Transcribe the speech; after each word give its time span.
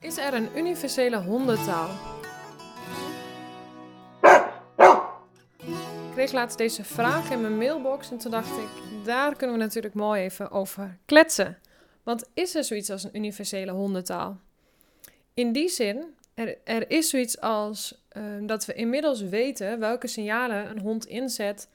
Is 0.00 0.16
er 0.16 0.34
een 0.34 0.48
universele 0.56 1.16
hondentaal? 1.16 1.88
Ik 6.08 6.14
kreeg 6.14 6.32
laatst 6.32 6.58
deze 6.58 6.84
vraag 6.84 7.30
in 7.30 7.40
mijn 7.40 7.58
mailbox 7.58 8.10
en 8.10 8.18
toen 8.18 8.30
dacht 8.30 8.58
ik, 8.58 8.68
daar 9.04 9.36
kunnen 9.36 9.56
we 9.56 9.62
natuurlijk 9.62 9.94
mooi 9.94 10.22
even 10.22 10.50
over 10.50 10.98
kletsen. 11.04 11.58
Want 12.02 12.28
is 12.34 12.54
er 12.54 12.64
zoiets 12.64 12.90
als 12.90 13.04
een 13.04 13.16
universele 13.16 13.70
hondentaal? 13.70 14.40
In 15.34 15.52
die 15.52 15.68
zin, 15.68 16.04
er, 16.34 16.58
er 16.64 16.90
is 16.90 17.08
zoiets 17.08 17.40
als 17.40 18.02
ehm, 18.08 18.46
dat 18.46 18.64
we 18.64 18.74
inmiddels 18.74 19.20
weten 19.20 19.78
welke 19.78 20.06
signalen 20.06 20.70
een 20.70 20.78
hond 20.78 21.06
inzet, 21.06 21.68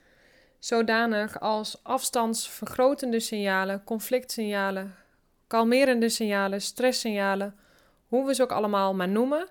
zodanig 0.58 1.40
als 1.40 1.80
afstandsvergrotende 1.82 3.20
signalen, 3.20 3.84
conflictsignalen, 3.84 4.94
kalmerende 5.46 6.08
signalen, 6.08 6.60
stresssignalen 6.60 7.62
hoe 8.14 8.26
we 8.26 8.34
ze 8.34 8.42
ook 8.42 8.52
allemaal 8.52 8.94
maar 8.94 9.08
noemen. 9.08 9.48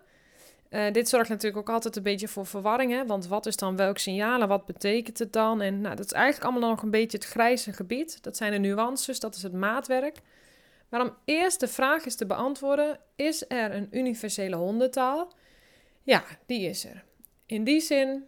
Uh, 0.69 0.91
dit 0.91 1.09
zorgt 1.09 1.29
natuurlijk 1.29 1.57
ook 1.57 1.75
altijd 1.75 1.95
een 1.95 2.03
beetje 2.03 2.27
voor 2.27 2.45
verwarring, 2.45 3.07
want 3.07 3.27
wat 3.27 3.45
is 3.45 3.55
dan 3.55 3.75
welk 3.75 3.97
signalen, 3.97 4.47
wat 4.47 4.65
betekent 4.65 5.19
het 5.19 5.33
dan? 5.33 5.61
En 5.61 5.81
nou, 5.81 5.95
dat 5.95 6.05
is 6.05 6.11
eigenlijk 6.11 6.51
allemaal 6.51 6.69
nog 6.69 6.81
een 6.81 6.91
beetje 6.91 7.17
het 7.17 7.27
grijze 7.27 7.73
gebied. 7.73 8.23
Dat 8.23 8.37
zijn 8.37 8.51
de 8.51 8.57
nuances, 8.57 9.19
dat 9.19 9.35
is 9.35 9.43
het 9.43 9.53
maatwerk. 9.53 10.17
Maar 10.89 11.01
om 11.01 11.15
eerst 11.25 11.59
de 11.59 11.67
vraag 11.67 12.05
is 12.05 12.15
te 12.15 12.25
beantwoorden, 12.25 12.99
is 13.15 13.45
er 13.47 13.75
een 13.75 13.87
universele 13.91 14.55
hondentaal? 14.55 15.33
Ja, 16.03 16.23
die 16.45 16.69
is 16.69 16.85
er. 16.85 17.03
In 17.45 17.63
die 17.63 17.81
zin 17.81 18.25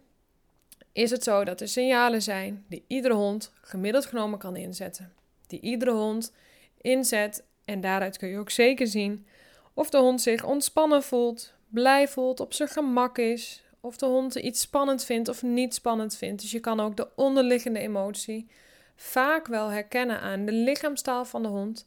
is 0.92 1.10
het 1.10 1.22
zo 1.22 1.44
dat 1.44 1.60
er 1.60 1.68
signalen 1.68 2.22
zijn 2.22 2.64
die 2.68 2.84
iedere 2.86 3.14
hond 3.14 3.52
gemiddeld 3.60 4.06
genomen 4.06 4.38
kan 4.38 4.56
inzetten. 4.56 5.12
Die 5.46 5.60
iedere 5.60 5.92
hond 5.92 6.32
inzet 6.80 7.44
en 7.64 7.80
daaruit 7.80 8.16
kun 8.18 8.28
je 8.28 8.38
ook 8.38 8.50
zeker 8.50 8.86
zien 8.86 9.26
of 9.76 9.90
de 9.90 9.98
hond 9.98 10.22
zich 10.22 10.44
ontspannen 10.44 11.02
voelt, 11.02 11.52
blij 11.68 12.08
voelt, 12.08 12.40
op 12.40 12.52
zijn 12.52 12.68
gemak 12.68 13.18
is. 13.18 13.62
Of 13.80 13.96
de 13.96 14.06
hond 14.06 14.34
iets 14.34 14.60
spannend 14.60 15.04
vindt 15.04 15.28
of 15.28 15.42
niet 15.42 15.74
spannend 15.74 16.16
vindt. 16.16 16.42
Dus 16.42 16.50
je 16.50 16.60
kan 16.60 16.80
ook 16.80 16.96
de 16.96 17.08
onderliggende 17.14 17.78
emotie 17.78 18.48
vaak 18.96 19.46
wel 19.46 19.68
herkennen 19.68 20.20
aan 20.20 20.44
de 20.44 20.52
lichaamstaal 20.52 21.24
van 21.24 21.42
de 21.42 21.48
hond. 21.48 21.86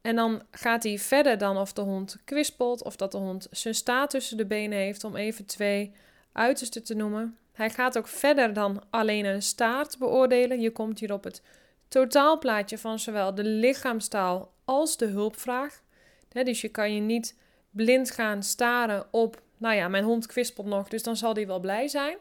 En 0.00 0.16
dan 0.16 0.42
gaat 0.50 0.82
hij 0.82 0.98
verder 0.98 1.38
dan 1.38 1.56
of 1.56 1.72
de 1.72 1.80
hond 1.80 2.16
kwispelt 2.24 2.84
of 2.84 2.96
dat 2.96 3.12
de 3.12 3.18
hond 3.18 3.46
zijn 3.50 3.74
staart 3.74 4.10
tussen 4.10 4.36
de 4.36 4.46
benen 4.46 4.78
heeft, 4.78 5.04
om 5.04 5.16
even 5.16 5.46
twee 5.46 5.92
uitersten 6.32 6.84
te 6.84 6.94
noemen. 6.94 7.38
Hij 7.52 7.70
gaat 7.70 7.98
ook 7.98 8.08
verder 8.08 8.52
dan 8.52 8.82
alleen 8.90 9.24
een 9.24 9.42
staart 9.42 9.98
beoordelen. 9.98 10.60
Je 10.60 10.70
komt 10.70 10.98
hier 10.98 11.12
op 11.12 11.24
het 11.24 11.42
totaalplaatje 11.88 12.78
van 12.78 12.98
zowel 12.98 13.34
de 13.34 13.44
lichaamstaal 13.44 14.52
als 14.64 14.96
de 14.96 15.06
hulpvraag 15.06 15.82
dus 16.32 16.60
je 16.60 16.68
kan 16.68 16.94
je 16.94 17.00
niet 17.00 17.36
blind 17.70 18.10
gaan 18.10 18.42
staren 18.42 19.06
op, 19.10 19.42
nou 19.56 19.74
ja, 19.74 19.88
mijn 19.88 20.04
hond 20.04 20.26
kwispelt 20.26 20.66
nog, 20.66 20.88
dus 20.88 21.02
dan 21.02 21.16
zal 21.16 21.34
die 21.34 21.46
wel 21.46 21.60
blij 21.60 21.88
zijn. 21.88 22.16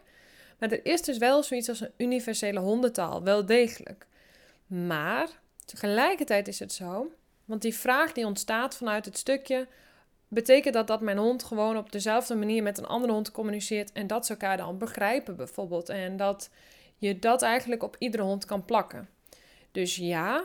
Maar 0.60 0.72
er 0.72 0.86
is 0.86 1.02
dus 1.02 1.18
wel 1.18 1.44
zoiets 1.44 1.70
als 1.70 1.80
een 1.82 1.92
universele 1.98 2.60
hondentaal, 2.60 3.24
wel 3.24 3.46
degelijk. 3.46 4.08
Maar 4.68 5.30
tegelijkertijd 5.66 6.48
is 6.48 6.60
het 6.60 6.74
zo, 6.74 7.12
want 7.46 7.62
die 7.62 7.76
vraag 7.76 8.12
die 8.12 8.26
ontstaat 8.26 8.76
vanuit 8.76 9.06
het 9.06 9.18
stukje, 9.18 9.68
betekent 10.28 10.74
dat 10.74 10.88
dat 10.88 11.02
mijn 11.02 11.18
hond 11.18 11.44
gewoon 11.44 11.78
op 11.78 11.92
dezelfde 11.92 12.36
manier 12.36 12.64
met 12.64 12.78
een 12.78 12.86
andere 12.86 13.14
hond 13.14 13.32
communiceert 13.32 13.92
en 13.92 14.08
dat 14.08 14.26
ze 14.26 14.32
elkaar 14.32 14.58
dan 14.58 14.78
begrijpen 14.78 15.36
bijvoorbeeld. 15.36 15.90
En 15.90 16.18
dat 16.18 16.50
je 16.98 17.20
dat 17.20 17.42
eigenlijk 17.42 17.84
op 17.84 17.96
iedere 18.00 18.24
hond 18.24 18.46
kan 18.46 18.66
plakken. 18.66 19.10
Dus 19.72 19.96
ja, 19.96 20.44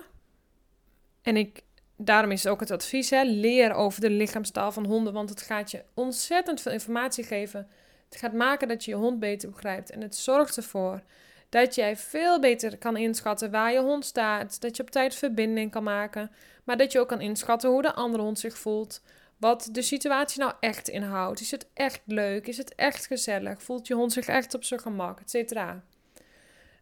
en 1.22 1.36
ik 1.36 1.62
daarom 1.96 2.30
is 2.30 2.46
ook 2.46 2.60
het 2.60 2.70
advies: 2.70 3.10
hè, 3.10 3.22
leer 3.22 3.72
over 3.72 4.00
de 4.00 4.10
lichaamstaal 4.10 4.72
van 4.72 4.86
honden, 4.86 5.12
want 5.12 5.28
het 5.28 5.42
gaat 5.42 5.70
je 5.70 5.84
ontzettend 5.94 6.60
veel 6.60 6.72
informatie 6.72 7.24
geven. 7.24 7.68
Het 8.08 8.18
gaat 8.18 8.32
maken 8.32 8.68
dat 8.68 8.84
je 8.84 8.90
je 8.90 8.96
hond 8.96 9.18
beter 9.18 9.50
begrijpt 9.50 9.90
en 9.90 10.00
het 10.00 10.16
zorgt 10.16 10.56
ervoor 10.56 11.02
dat 11.48 11.74
jij 11.74 11.96
veel 11.96 12.40
beter 12.40 12.78
kan 12.78 12.96
inschatten 12.96 13.50
waar 13.50 13.72
je 13.72 13.80
hond 13.80 14.04
staat, 14.04 14.60
dat 14.60 14.76
je 14.76 14.82
op 14.82 14.90
tijd 14.90 15.14
verbinding 15.14 15.70
kan 15.70 15.82
maken, 15.82 16.30
maar 16.64 16.76
dat 16.76 16.92
je 16.92 17.00
ook 17.00 17.08
kan 17.08 17.20
inschatten 17.20 17.70
hoe 17.70 17.82
de 17.82 17.94
andere 17.94 18.22
hond 18.22 18.38
zich 18.38 18.58
voelt. 18.58 19.02
Wat 19.36 19.68
de 19.72 19.82
situatie 19.82 20.40
nou 20.40 20.52
echt 20.60 20.88
inhoudt. 20.88 21.40
Is 21.40 21.50
het 21.50 21.66
echt 21.74 22.00
leuk? 22.04 22.46
Is 22.46 22.56
het 22.56 22.74
echt 22.74 23.06
gezellig? 23.06 23.62
Voelt 23.62 23.86
je 23.86 23.94
hond 23.94 24.12
zich 24.12 24.26
echt 24.26 24.54
op 24.54 24.64
zijn 24.64 24.80
gemak? 24.80 25.20
Etcetera. 25.20 25.84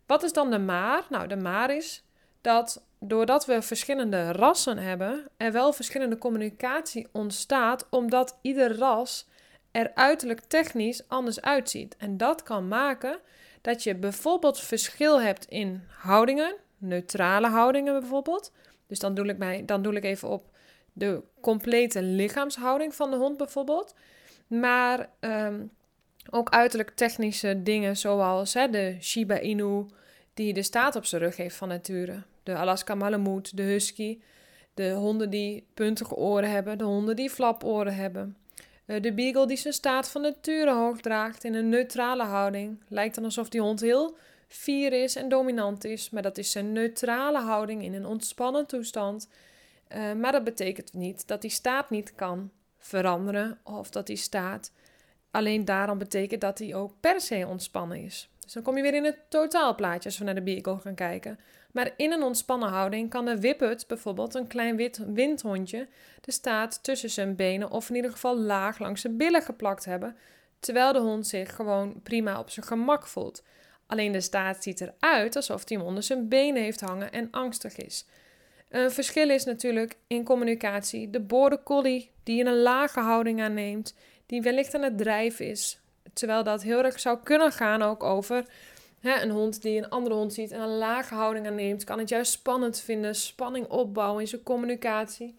Wat 0.07 0.23
is 0.23 0.33
dan 0.33 0.51
de 0.51 0.59
maar? 0.59 1.07
Nou, 1.09 1.27
de 1.27 1.37
maar 1.37 1.75
is 1.75 2.05
dat 2.41 2.85
doordat 3.05 3.47
we 3.47 3.63
verschillende 3.63 4.33
rassen 4.33 4.79
hebben, 4.79 5.29
er 5.37 5.53
wel 5.53 5.73
verschillende 5.73 6.19
communicatie 6.19 7.09
ontstaat, 7.13 7.87
omdat 7.91 8.39
ieder 8.43 8.77
ras 8.79 9.27
er 9.71 9.91
uiterlijk 9.95 10.41
technisch 10.41 11.09
anders 11.09 11.41
uitziet. 11.41 11.97
En 11.97 12.17
dat 12.17 12.43
kan 12.43 12.69
maken 12.69 13.19
dat 13.61 13.83
je 13.83 13.95
bijvoorbeeld 13.95 14.61
verschil 14.61 15.21
hebt 15.21 15.45
in 15.45 15.83
houdingen, 15.89 16.55
neutrale 16.79 17.49
houdingen 17.49 18.01
bijvoorbeeld. 18.01 18.53
Dus 18.87 18.99
dan 18.99 19.15
doe 19.15 19.27
ik, 19.27 19.39
mij, 19.39 19.65
dan 19.65 19.83
doe 19.83 19.95
ik 19.95 20.05
even 20.05 20.29
op 20.29 20.51
de 20.93 21.23
complete 21.41 22.03
lichaamshouding 22.03 22.95
van 22.95 23.11
de 23.11 23.17
hond 23.17 23.37
bijvoorbeeld. 23.37 23.95
Maar 24.47 25.11
ehm, 25.21 25.65
ook 26.31 26.51
uiterlijk 26.51 26.91
technische 26.91 27.63
dingen 27.63 27.97
zoals 27.97 28.55
hè, 28.55 28.71
de 28.71 28.97
Shiba 29.01 29.41
Inu, 29.41 29.87
die 30.35 30.53
de 30.53 30.63
staat 30.63 30.97
op 30.97 31.05
zijn 31.05 31.23
rug 31.23 31.37
heeft 31.37 31.57
van 31.57 31.69
nature 31.69 32.23
de 32.43 32.57
Alaska 32.57 32.95
Malamute, 32.95 33.57
de 33.57 33.63
Husky, 33.63 34.21
de 34.75 34.91
honden 34.91 35.31
die 35.31 35.67
puntige 35.75 36.15
oren 36.15 36.51
hebben, 36.51 36.79
de 36.79 36.85
honden 36.85 37.17
die 37.17 37.31
flaporen 37.31 37.95
hebben. 37.95 38.37
Eh, 38.85 39.03
de 39.03 39.13
Beagle 39.13 39.47
die 39.47 39.57
zijn 39.57 39.75
staat 39.75 40.09
van 40.09 40.23
nature 40.23 40.73
hoog 40.73 41.01
draagt 41.01 41.45
in 41.45 41.55
een 41.55 41.69
neutrale 41.69 42.25
houding. 42.25 42.83
Lijkt 42.89 43.15
dan 43.15 43.25
alsof 43.25 43.49
die 43.49 43.61
hond 43.61 43.81
heel 43.81 44.17
fier 44.49 44.93
is 44.93 45.17
en 45.17 45.29
dominant 45.29 45.85
is, 45.85 46.11
maar 46.11 46.23
dat 46.23 46.39
is 46.39 46.51
zijn 46.51 46.73
neutrale 46.73 47.39
houding 47.41 47.83
in 47.83 47.95
een 47.95 48.07
ontspannen 48.07 48.67
toestand. 48.67 49.29
Uh, 49.97 50.13
maar 50.13 50.33
dat 50.33 50.45
betekent 50.45 50.93
niet 50.93 51.27
dat 51.27 51.41
die 51.41 51.51
staat 51.51 51.91
niet 51.91 52.15
kan 52.15 52.51
veranderen 52.79 53.59
of 53.63 53.91
dat 53.91 54.07
die 54.07 54.17
staat 54.17 54.73
alleen 55.31 55.65
daarom 55.65 55.99
betekent 55.99 56.41
dat 56.41 56.59
hij 56.59 56.75
ook 56.75 56.93
per 57.01 57.21
se 57.21 57.47
ontspannen 57.49 57.99
is. 57.99 58.29
Dus 58.53 58.63
dan 58.63 58.73
kom 58.73 58.83
je 58.83 58.91
weer 58.91 59.01
in 59.01 59.05
het 59.05 59.19
totaalplaatje 59.29 60.09
als 60.09 60.19
we 60.19 60.25
naar 60.25 60.35
de 60.35 60.43
Beagle 60.43 60.79
gaan 60.79 60.95
kijken. 60.95 61.39
Maar 61.71 61.91
in 61.97 62.13
een 62.13 62.23
ontspannen 62.23 62.69
houding 62.69 63.11
kan 63.11 63.25
de 63.25 63.41
Whippet 63.41 63.85
bijvoorbeeld, 63.89 64.35
een 64.35 64.47
klein 64.47 64.77
wit 64.77 65.01
windhondje, 65.07 65.89
de 66.21 66.33
staart 66.33 66.83
tussen 66.83 67.11
zijn 67.11 67.37
benen 67.37 67.71
of 67.71 67.89
in 67.89 67.95
ieder 67.95 68.11
geval 68.11 68.39
laag 68.39 68.79
langs 68.79 69.01
zijn 69.01 69.17
billen 69.17 69.43
geplakt 69.43 69.85
hebben, 69.85 70.17
terwijl 70.61 70.93
de 70.93 70.99
hond 70.99 71.27
zich 71.27 71.55
gewoon 71.55 72.01
prima 72.03 72.39
op 72.39 72.51
zijn 72.51 72.67
gemak 72.67 73.07
voelt. 73.07 73.43
Alleen 73.87 74.13
de 74.13 74.21
staart 74.21 74.63
ziet 74.63 74.81
eruit 74.81 75.37
alsof 75.37 75.69
hij 75.69 75.77
hem 75.77 75.87
onder 75.87 76.03
zijn 76.03 76.29
benen 76.29 76.63
heeft 76.63 76.81
hangen 76.81 77.13
en 77.13 77.29
angstig 77.31 77.77
is. 77.77 78.07
Een 78.69 78.91
verschil 78.91 79.31
is 79.31 79.45
natuurlijk 79.45 79.97
in 80.07 80.25
communicatie 80.25 81.11
de 81.11 81.21
border 81.21 81.63
collie 81.63 82.11
die 82.23 82.45
een 82.45 82.63
lage 82.63 83.01
houding 83.01 83.43
aanneemt, 83.43 83.95
die 84.27 84.43
wellicht 84.43 84.75
aan 84.75 84.83
het 84.83 84.99
drijven 84.99 85.47
is, 85.47 85.82
terwijl 86.13 86.43
dat 86.43 86.63
heel 86.63 86.85
erg 86.85 87.01
zou 87.01 87.19
kunnen 87.23 87.53
gaan 87.53 87.83
ook 87.83 88.03
over 88.03 88.45
Hè, 89.03 89.21
een 89.21 89.31
hond 89.31 89.63
die 89.63 89.79
een 89.79 89.89
andere 89.89 90.15
hond 90.15 90.35
ziet 90.35 90.51
en 90.51 90.61
een 90.61 90.79
lage 90.79 91.15
houding 91.15 91.47
aanneemt, 91.47 91.85
kan 91.85 91.99
het 91.99 92.09
juist 92.09 92.33
spannend 92.33 92.81
vinden, 92.81 93.15
spanning 93.15 93.67
opbouwen 93.67 94.21
in 94.21 94.29
zijn 94.29 94.43
communicatie. 94.43 95.35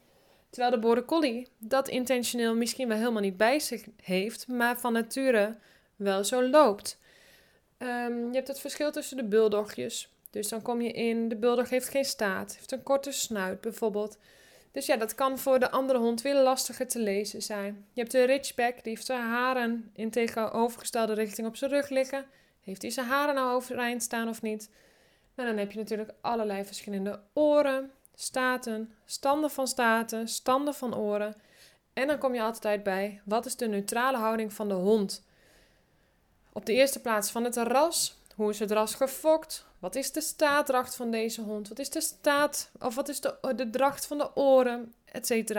Terwijl 0.49 0.73
de 0.73 0.79
border 0.79 1.47
dat 1.57 1.87
intentioneel 1.87 2.55
misschien 2.55 2.87
wel 2.87 2.97
helemaal 2.97 3.21
niet 3.21 3.37
bij 3.37 3.59
zich 3.59 3.83
heeft, 4.01 4.47
maar 4.47 4.79
van 4.79 4.93
nature 4.93 5.57
wel 5.95 6.23
zo 6.23 6.49
loopt. 6.49 6.99
Ehm, 7.77 8.27
je 8.27 8.33
hebt 8.33 8.47
het 8.47 8.59
verschil 8.59 8.91
tussen 8.91 9.17
de 9.17 9.23
bulldogjes. 9.23 10.13
Dus 10.29 10.49
dan 10.49 10.61
kom 10.61 10.81
je 10.81 10.91
in, 10.91 11.29
de 11.29 11.35
bulldog 11.35 11.69
heeft 11.69 11.89
geen 11.89 12.05
staart, 12.05 12.55
heeft 12.55 12.71
een 12.71 12.83
korte 12.83 13.11
snuit 13.11 13.61
bijvoorbeeld. 13.61 14.17
Dus 14.73 14.85
ja, 14.85 14.97
dat 14.97 15.15
kan 15.15 15.39
voor 15.39 15.59
de 15.59 15.71
andere 15.71 15.99
hond 15.99 16.21
weer 16.21 16.35
lastiger 16.35 16.87
te 16.87 16.99
lezen 16.99 17.41
zijn. 17.41 17.85
Je 17.91 18.01
hebt 18.01 18.11
de 18.11 18.23
ridgeback, 18.23 18.73
die 18.73 18.93
heeft 18.93 19.05
zijn 19.05 19.21
haren 19.21 19.91
in 19.95 20.09
tegenovergestelde 20.09 21.13
richting 21.13 21.47
op 21.47 21.55
zijn 21.55 21.71
rug 21.71 21.89
liggen. 21.89 22.25
Heeft 22.61 22.81
hij 22.81 22.91
zijn 22.91 23.07
haren 23.07 23.35
nou 23.35 23.53
overeind 23.55 24.03
staan 24.03 24.29
of 24.29 24.41
niet? 24.41 24.69
Nou, 25.35 25.49
dan 25.49 25.57
heb 25.57 25.71
je 25.71 25.77
natuurlijk 25.77 26.11
allerlei 26.21 26.65
verschillende 26.65 27.19
oren, 27.33 27.91
staten, 28.15 28.93
standen 29.05 29.51
van 29.51 29.67
staten, 29.67 30.27
standen 30.27 30.73
van 30.73 30.95
oren. 30.95 31.35
En 31.93 32.07
dan 32.07 32.17
kom 32.17 32.33
je 32.33 32.41
altijd 32.41 32.83
bij, 32.83 33.21
wat 33.25 33.45
is 33.45 33.55
de 33.55 33.67
neutrale 33.67 34.17
houding 34.17 34.53
van 34.53 34.67
de 34.67 34.73
hond? 34.73 35.23
Op 36.53 36.65
de 36.65 36.73
eerste 36.73 37.01
plaats 37.01 37.31
van 37.31 37.43
het 37.43 37.55
ras. 37.57 38.17
Hoe 38.35 38.49
is 38.49 38.59
het 38.59 38.71
ras 38.71 38.95
gefokt? 38.95 39.65
Wat 39.79 39.95
is 39.95 40.11
de 40.11 40.21
staatdracht 40.21 40.95
van 40.95 41.11
deze 41.11 41.41
hond? 41.41 41.67
Wat 41.67 41.79
is 41.79 41.89
de 41.89 42.01
staat, 42.01 42.71
of 42.79 42.95
wat 42.95 43.09
is 43.09 43.21
de, 43.21 43.53
de 43.55 43.69
dracht 43.69 44.05
van 44.05 44.17
de 44.17 44.35
oren, 44.35 44.93
etc. 45.05 45.53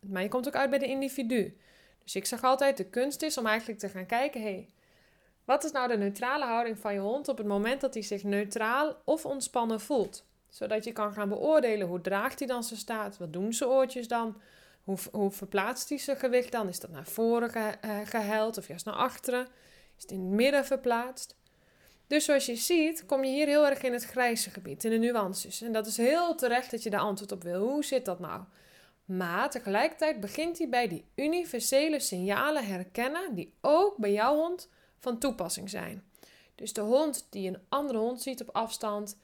Maar 0.00 0.22
je 0.22 0.28
komt 0.28 0.46
ook 0.46 0.54
uit 0.54 0.70
bij 0.70 0.78
de 0.78 0.86
individu. 0.86 1.56
Dus 2.02 2.16
ik 2.16 2.26
zeg 2.26 2.42
altijd, 2.42 2.76
de 2.76 2.84
kunst 2.84 3.22
is 3.22 3.38
om 3.38 3.46
eigenlijk 3.46 3.78
te 3.78 3.88
gaan 3.88 4.06
kijken, 4.06 4.42
hey, 4.42 4.68
wat 5.44 5.64
is 5.64 5.72
nou 5.72 5.88
de 5.88 5.96
neutrale 5.96 6.44
houding 6.44 6.78
van 6.78 6.92
je 6.92 7.00
hond 7.00 7.28
op 7.28 7.38
het 7.38 7.46
moment 7.46 7.80
dat 7.80 7.94
hij 7.94 8.02
zich 8.02 8.22
neutraal 8.22 8.96
of 9.04 9.26
ontspannen 9.26 9.80
voelt? 9.80 10.24
Zodat 10.48 10.84
je 10.84 10.92
kan 10.92 11.12
gaan 11.12 11.28
beoordelen 11.28 11.86
hoe 11.86 12.00
draagt 12.00 12.38
hij 12.38 12.48
dan 12.48 12.64
zijn 12.64 12.80
staat? 12.80 13.18
Wat 13.18 13.32
doen 13.32 13.52
zijn 13.52 13.70
oortjes 13.70 14.08
dan? 14.08 14.40
Hoe, 14.84 14.98
hoe 15.12 15.30
verplaatst 15.30 15.88
hij 15.88 15.98
zijn 15.98 16.16
gewicht 16.16 16.52
dan? 16.52 16.68
Is 16.68 16.80
dat 16.80 16.90
naar 16.90 17.06
voren 17.06 17.50
ge, 17.50 17.74
geheld 18.04 18.58
of 18.58 18.68
juist 18.68 18.84
naar 18.84 18.94
achteren? 18.94 19.46
Is 19.96 20.02
het 20.02 20.10
in 20.10 20.20
het 20.20 20.30
midden 20.30 20.64
verplaatst? 20.64 21.36
Dus 22.06 22.24
zoals 22.24 22.46
je 22.46 22.56
ziet, 22.56 23.06
kom 23.06 23.24
je 23.24 23.30
hier 23.30 23.46
heel 23.46 23.66
erg 23.66 23.82
in 23.82 23.92
het 23.92 24.04
grijze 24.04 24.50
gebied, 24.50 24.84
in 24.84 24.90
de 24.90 24.96
nuances. 24.96 25.62
En 25.62 25.72
dat 25.72 25.86
is 25.86 25.96
heel 25.96 26.34
terecht 26.34 26.70
dat 26.70 26.82
je 26.82 26.90
daar 26.90 27.00
antwoord 27.00 27.32
op 27.32 27.42
wil. 27.42 27.60
Hoe 27.60 27.84
zit 27.84 28.04
dat 28.04 28.18
nou? 28.18 28.42
Maar 29.04 29.50
tegelijkertijd 29.50 30.20
begint 30.20 30.58
hij 30.58 30.68
bij 30.68 30.88
die 30.88 31.04
universele 31.14 32.00
signalen 32.00 32.66
herkennen 32.66 33.34
die 33.34 33.52
ook 33.60 33.96
bij 33.96 34.12
jouw 34.12 34.36
hond 34.36 34.68
van 34.98 35.18
toepassing 35.18 35.70
zijn. 35.70 36.04
Dus 36.54 36.72
de 36.72 36.80
hond 36.80 37.26
die 37.30 37.48
een 37.48 37.62
andere 37.68 37.98
hond 37.98 38.22
ziet 38.22 38.40
op 38.40 38.50
afstand 38.52 39.18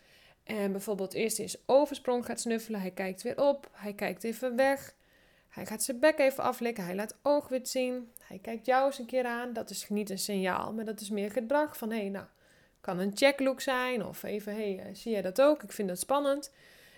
en 0.45 0.73
bijvoorbeeld 0.73 1.15
eerst 1.15 1.39
eens 1.39 1.57
oversprong 1.67 2.27
gaat 2.27 2.41
snuffelen, 2.41 2.81
hij 2.81 2.91
kijkt 2.91 3.23
weer 3.23 3.41
op, 3.41 3.71
hij 3.73 3.93
kijkt 3.95 4.25
even 4.25 4.57
weg, 4.57 4.95
hij 5.49 5.67
gaat 5.67 5.83
zijn 5.83 6.01
bek 6.01 6.19
even 6.19 6.45
aflikken, 6.45 6.85
hij 6.85 6.95
laat 6.95 7.19
oogwit 7.23 7.69
zien, 7.69 8.13
hij 8.23 8.39
kijkt 8.39 8.67
jou 8.67 8.87
eens 8.87 8.99
een 8.99 9.07
keer 9.07 9.25
aan. 9.25 9.53
Dat 9.53 9.71
is 9.71 9.89
niet 9.89 10.11
een 10.11 10.19
signaal, 10.19 10.73
maar 10.73 10.85
dat 10.85 11.01
is 11.01 11.11
meer 11.11 11.31
gedrag 11.31 11.77
van 11.77 11.91
hé, 11.91 11.99
hey, 11.99 12.09
nou, 12.09 12.27
kan 12.83 12.99
een 12.99 13.13
checklook 13.15 13.61
zijn 13.61 14.07
of 14.07 14.23
even 14.23 14.55
hey, 14.55 14.91
zie 14.93 15.13
jij 15.13 15.23
dat 15.23 15.41
ook? 15.41 15.63
Ik 15.63 15.73
vind 15.73 15.89
dat 15.89 15.99
spannend. 15.99 16.53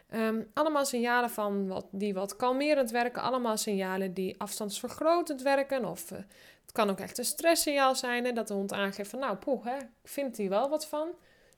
Ehm, 0.09 0.43
allemaal 0.53 0.85
signalen 0.85 1.31
van 1.31 1.67
wat, 1.69 1.87
die 1.91 2.15
wat 2.15 2.37
kalmerend 2.37 2.91
werken, 2.91 3.23
allemaal 3.23 3.57
signalen 3.57 4.15
die 4.15 4.41
afstandsvergrotend 4.41 5.43
werken. 5.43 5.85
Of 5.85 6.11
uh, 6.11 6.19
het 6.63 6.73
kan 6.73 6.91
ook 6.91 7.01
echt 7.01 7.19
een 7.19 7.25
stresssignaal 7.25 7.95
zijn, 7.95 8.25
hè, 8.25 8.33
dat 8.33 8.49
de 8.49 8.55
hond 8.55 8.73
aangeeft 8.73 9.11
van 9.11 9.19
nou 9.19 9.37
poeh, 9.37 9.65
hè, 9.65 9.77
ik 9.77 10.09
vind 10.09 10.37
hier 10.37 10.49
wel 10.49 10.69
wat 10.69 10.87
van. 10.87 11.09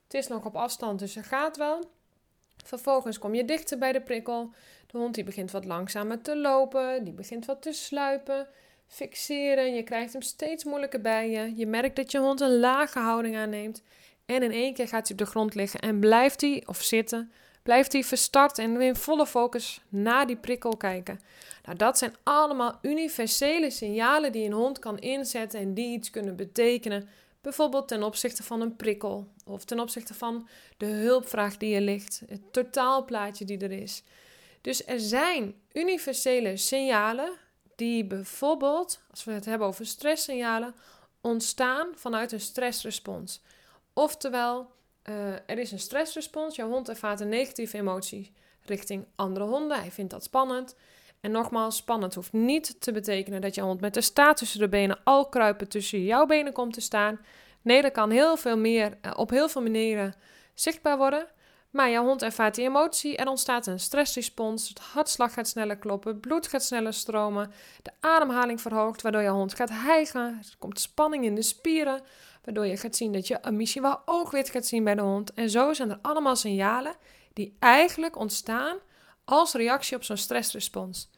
Het 0.03 0.13
is 0.13 0.27
nog 0.27 0.45
op 0.45 0.55
afstand, 0.55 0.99
dus 0.99 1.15
het 1.15 1.25
gaat 1.25 1.57
wel. 1.57 1.91
Vervolgens 2.63 3.19
kom 3.19 3.35
je 3.35 3.45
dichter 3.45 3.77
bij 3.77 3.91
de 3.91 4.01
prikkel. 4.01 4.53
De 4.87 4.97
hond 4.97 5.15
die 5.15 5.23
begint 5.23 5.51
wat 5.51 5.65
langzamer 5.65 6.21
te 6.21 6.37
lopen, 6.37 7.03
die 7.03 7.13
begint 7.13 7.45
wat 7.45 7.61
te 7.61 7.71
sluipen. 7.71 8.47
Fixeren, 8.87 9.73
je 9.73 9.83
krijgt 9.83 10.13
hem 10.13 10.21
steeds 10.21 10.63
moeilijker 10.63 11.01
bij 11.01 11.29
je. 11.29 11.55
Je 11.55 11.67
merkt 11.67 11.95
dat 11.95 12.11
je 12.11 12.19
hond 12.19 12.41
een 12.41 12.59
lage 12.59 12.99
houding 12.99 13.37
aanneemt. 13.37 13.83
En 14.27 14.43
in 14.43 14.51
één 14.51 14.73
keer 14.73 14.87
gaat 14.87 15.07
hij 15.07 15.11
op 15.11 15.25
de 15.25 15.31
grond 15.31 15.55
liggen 15.55 15.79
en 15.79 15.99
blijft 15.99 16.41
hij, 16.41 16.63
of 16.65 16.81
zitten, 16.81 17.31
blijft 17.63 17.93
hij 17.93 18.03
verstart 18.03 18.57
en 18.57 18.81
in 18.81 18.95
volle 18.95 19.27
focus 19.27 19.81
naar 19.89 20.27
die 20.27 20.35
prikkel 20.35 20.77
kijken. 20.77 21.19
Nou, 21.63 21.77
dat 21.77 21.97
zijn 21.97 22.15
allemaal 22.23 22.79
universele 22.81 23.69
signalen 23.69 24.31
die 24.31 24.45
een 24.45 24.53
hond 24.53 24.79
kan 24.79 24.99
inzetten 24.99 25.59
en 25.59 25.73
die 25.73 25.97
iets 25.97 26.09
kunnen 26.09 26.35
betekenen. 26.35 27.09
Bijvoorbeeld 27.41 27.87
ten 27.87 28.03
opzichte 28.03 28.43
van 28.43 28.61
een 28.61 28.75
prikkel 28.75 29.27
of 29.45 29.65
ten 29.65 29.79
opzichte 29.79 30.13
van 30.13 30.47
de 30.77 30.85
hulpvraag 30.85 31.57
die 31.57 31.75
er 31.75 31.81
ligt, 31.81 32.21
het 32.27 32.53
totaalplaatje 32.53 33.45
die 33.45 33.57
er 33.57 33.71
is. 33.71 34.03
Dus 34.61 34.85
er 34.85 34.99
zijn 34.99 35.55
universele 35.73 36.57
signalen 36.57 37.31
die 37.75 38.05
bijvoorbeeld, 38.05 39.01
als 39.11 39.23
we 39.23 39.31
het 39.31 39.45
hebben 39.45 39.67
over 39.67 39.85
stresssignalen, 39.85 40.75
ontstaan 41.21 41.87
vanuit 41.95 42.31
een 42.31 42.41
stressrespons. 42.41 43.41
Oftewel, 43.97 44.71
uh, 45.09 45.33
er 45.33 45.57
is 45.57 45.71
een 45.71 45.79
stressrespons. 45.79 46.55
Jouw 46.55 46.69
hond 46.69 46.89
ervaart 46.89 47.19
een 47.19 47.29
negatieve 47.29 47.77
emotie 47.77 48.31
richting 48.65 49.05
andere 49.15 49.45
honden. 49.45 49.79
Hij 49.79 49.91
vindt 49.91 50.11
dat 50.11 50.23
spannend. 50.23 50.75
En 51.21 51.31
nogmaals, 51.31 51.75
spannend 51.75 52.15
hoeft 52.15 52.33
niet 52.33 52.81
te 52.81 52.91
betekenen 52.91 53.41
dat 53.41 53.55
je 53.55 53.61
hond 53.61 53.81
met 53.81 53.93
de 53.93 54.01
staart 54.01 54.37
tussen 54.37 54.59
de 54.59 54.69
benen 54.69 54.99
al 55.03 55.29
kruipen 55.29 55.67
tussen 55.67 56.03
jouw 56.03 56.25
benen 56.25 56.53
komt 56.53 56.73
te 56.73 56.81
staan. 56.81 57.19
Nee, 57.61 57.81
dat 57.81 57.91
kan 57.91 58.09
heel 58.09 58.37
veel 58.37 58.57
meer, 58.57 58.97
uh, 59.01 59.11
op 59.15 59.29
heel 59.29 59.49
veel 59.49 59.61
manieren 59.61 60.15
zichtbaar 60.53 60.97
worden. 60.97 61.27
Maar 61.69 61.89
jouw 61.89 62.05
hond 62.05 62.21
ervaart 62.21 62.55
die 62.55 62.65
emotie, 62.65 63.17
er 63.17 63.27
ontstaat 63.27 63.67
een 63.67 63.79
stressrespons, 63.79 64.69
het 64.69 64.79
hartslag 64.79 65.33
gaat 65.33 65.47
sneller 65.47 65.77
kloppen, 65.77 66.19
bloed 66.19 66.47
gaat 66.47 66.63
sneller 66.63 66.93
stromen, 66.93 67.51
de 67.81 67.91
ademhaling 67.99 68.61
verhoogt, 68.61 69.01
waardoor 69.01 69.21
je 69.21 69.29
hond 69.29 69.53
gaat 69.53 69.69
hijgen, 69.69 70.21
er 70.21 70.55
komt 70.59 70.79
spanning 70.79 71.23
in 71.23 71.35
de 71.35 71.41
spieren, 71.41 72.01
waardoor 72.43 72.65
je 72.65 72.77
gaat 72.77 72.95
zien 72.95 73.13
dat 73.13 73.27
je 73.27 73.37
een 73.41 73.55
misschien 73.55 73.81
wel 73.81 74.01
oogwit 74.05 74.49
gaat 74.49 74.65
zien 74.65 74.83
bij 74.83 74.95
de 74.95 75.01
hond. 75.01 75.33
En 75.33 75.49
zo 75.49 75.73
zijn 75.73 75.89
er 75.89 75.99
allemaal 76.01 76.35
signalen 76.35 76.95
die 77.33 77.55
eigenlijk 77.59 78.17
ontstaan 78.17 78.77
als 79.25 79.53
reactie 79.53 79.95
op 79.95 80.03
zo'n 80.03 80.17
stressrespons. 80.17 81.09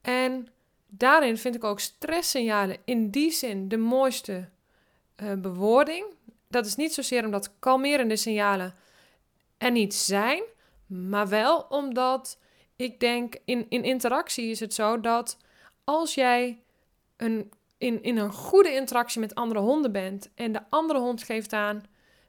En 0.00 0.48
daarin 0.86 1.38
vind 1.38 1.54
ik 1.54 1.64
ook 1.64 1.80
stresssignalen 1.80 2.76
in 2.84 3.10
die 3.10 3.30
zin 3.30 3.68
de 3.68 3.76
mooiste 3.76 4.48
uh, 5.22 5.32
bewoording. 5.32 6.06
Dat 6.48 6.66
is 6.66 6.74
niet 6.74 6.94
zozeer 6.94 7.24
omdat 7.24 7.52
kalmerende 7.58 8.16
signalen 8.16 8.74
er 9.64 9.70
niet 9.70 9.94
zijn, 9.94 10.42
maar 10.86 11.28
wel 11.28 11.66
omdat 11.68 12.38
ik 12.76 13.00
denk 13.00 13.36
in, 13.44 13.66
in 13.68 13.84
interactie 13.84 14.50
is 14.50 14.60
het 14.60 14.74
zo 14.74 15.00
dat 15.00 15.38
als 15.84 16.14
jij 16.14 16.62
een 17.16 17.52
in, 17.78 18.02
in 18.02 18.16
een 18.16 18.32
goede 18.32 18.74
interactie 18.74 19.20
met 19.20 19.34
andere 19.34 19.60
honden 19.60 19.92
bent 19.92 20.30
en 20.34 20.52
de 20.52 20.60
andere 20.70 20.98
hond 20.98 21.22
geeft 21.22 21.52
aan 21.52 21.84